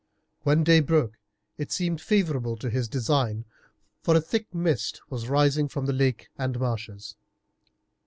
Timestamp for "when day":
0.41-0.79